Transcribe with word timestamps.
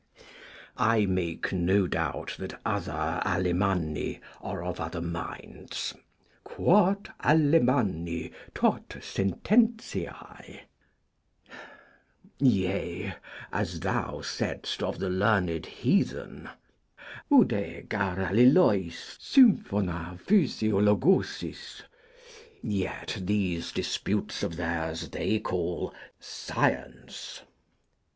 I 0.77 1.05
make 1.05 1.53
no 1.53 1.85
doubt 1.85 2.33
that 2.39 2.59
other 2.65 3.21
Alemanni 3.23 4.19
are 4.41 4.63
of 4.63 4.79
other 4.79 4.99
minds: 4.99 5.93
quot 6.43 7.09
Alemanni 7.23 8.31
tot 8.55 8.95
sententiae. 8.99 10.61
Yea, 12.39 13.13
as 13.51 13.81
thou 13.81 14.21
saidst 14.21 14.81
of 14.81 14.97
the 14.97 15.09
learned 15.11 15.67
heathen, 15.67 16.49
Oude 17.31 17.87
gar 17.87 18.15
allelois 18.15 19.17
symphona 19.19 20.17
physiologousis. 20.19 21.83
Yet 22.63 23.19
these 23.21 23.71
disputes 23.71 24.41
of 24.41 24.55
theirs 24.55 25.09
they 25.09 25.37
call 25.37 25.93
'Science'! 26.19 27.43